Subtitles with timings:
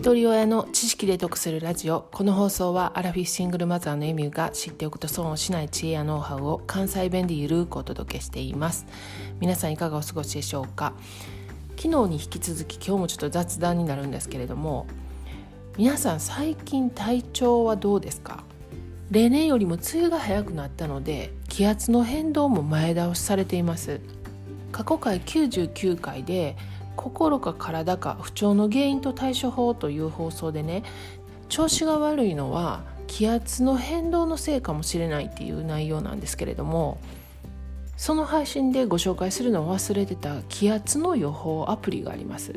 [0.00, 2.08] 一人親の知識で得するラジオ。
[2.10, 8.86] この放送はアラフィフシングルマザーのエミューが知っておくと損をしない知恵やノウハウを関西弁でゆるくお届けしています。
[9.40, 10.94] 皆さんいかがお過ごしでしょうか？
[11.76, 14.86] 昨日に引き続き今日もちょっと雑談になるんですけれども
[15.76, 18.42] 皆さん最近体調はどうですか？
[19.10, 24.00] 例年よりも梅雨が早くなったので気圧の変動も前倒しされています。
[24.72, 26.56] 過去回99回で
[27.00, 30.82] 心か体か不調の原因と対処法という放送でね
[31.48, 37.00] 調子が悪いのは気圧の変動のせいかもしれないっていう内容なんですけれども
[37.96, 42.52] その配信でご紹介するのを忘れてた気圧の予報アプリがあります。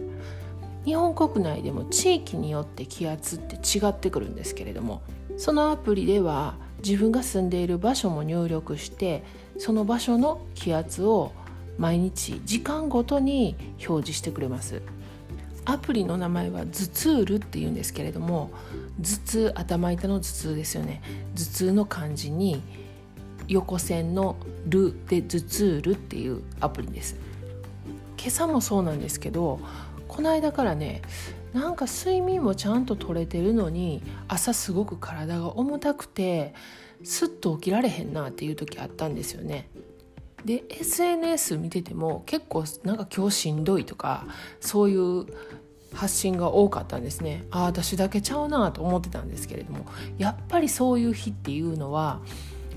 [0.83, 5.01] 日本国内でも地域によって気圧って違ってくるんですけれども
[5.37, 9.23] そのアプリでは自分が住んでいる場所も入力して
[9.57, 11.31] その場所の気圧を
[11.77, 13.55] 毎日時間ごとに
[13.87, 14.81] 表示してくれます。
[15.65, 18.51] アプリの名前は頭痛ーっていうんですけれども
[18.99, 21.01] 頭痛頭痛の頭痛ですよね。
[21.35, 22.61] 頭痛の漢字に
[23.47, 24.35] 横線の
[24.67, 27.15] 「る」で頭痛るっていうアプリです。
[28.17, 29.59] 今朝もそうなんですけど
[30.07, 31.01] この間からね
[31.53, 36.53] なんか睡眠もちゃんと取れてるのに朝すごく体が重たくて
[37.03, 39.69] すっと起きられへんなっていう時あったんですよね。
[40.45, 44.25] で SNS 見てても結構なんか今日しんどいとか
[44.59, 45.25] そういう
[45.93, 47.45] 発信が多かったんですね。
[47.51, 49.85] ああ私だけちゃうなと思ってたんですけれども
[50.17, 52.19] やっぱりそういう日っていうのは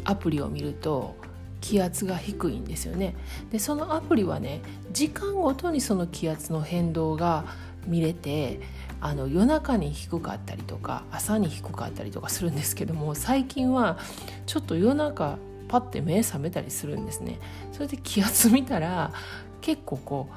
[0.05, 1.17] アプリを見ると
[1.61, 3.17] 気圧が低いんですよね。
[3.51, 4.61] でそのアプリはね
[4.93, 7.45] 時間ごとにその気圧の変動が
[7.87, 8.61] 見れて
[9.01, 13.99] あの夜中に低かったりとか朝に低かったりとかするんですけども最近は
[14.47, 17.39] ちょっと夜中パッて目覚めたりするんですね。
[17.73, 19.13] それで気圧見たら
[19.61, 20.35] 結構こう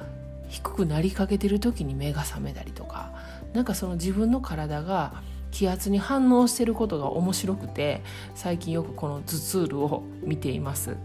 [0.48, 3.14] 低くなりかけてる時に目が覚めたりとか
[3.54, 8.02] なんかその自分の体が気圧に反応してることが面白くて
[8.36, 10.96] 最近よくこの頭痛ルを見ています。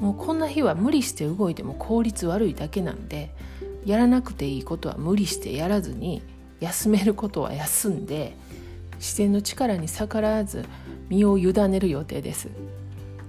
[0.00, 3.30] もうこんな日は無理して動いても効率悪いだけなんで
[3.86, 6.22] やらなくていいことは無理してやらずに
[6.60, 8.36] 休めることは休んで
[8.96, 10.66] 自然の力に逆らわず
[11.08, 12.48] 身を委ねる予定です。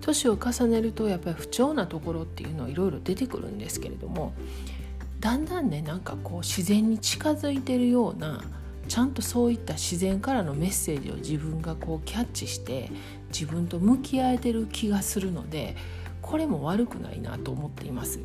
[0.08, 4.34] 年を重ねるとやっぱり不調なところっていうのはいろいろ出てくるんですけれども
[5.20, 8.44] だんだんねなんかこう自然に近づいてるような
[8.88, 12.90] ちゃんとそういった自然からのメッセージを自分がこうキャッチして
[13.30, 15.76] 自分と向き合えてる気がするので
[16.22, 18.20] これも悪くないなと思っています。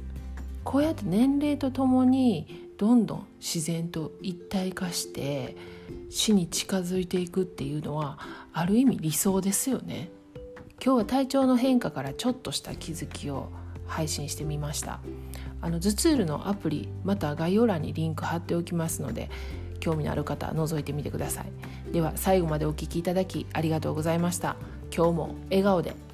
[0.64, 5.56] こうやって年齢とともにどんどん自然と一体化して
[6.08, 8.20] 死に近づいていくっていうのは
[8.52, 10.10] ある意味理想ですよね。
[10.84, 13.50] 今日は体調の変化からちょっとした気づきを
[13.86, 14.98] 配信してみました。
[15.60, 19.30] あのズツールのアプリまた概要欄にリンク貼っておきますので
[19.78, 21.92] 興味のある方は覗いてみてください。
[21.92, 24.56] では最後までお聴きいただきありがとうございました。
[24.92, 26.11] 今日も笑顔で。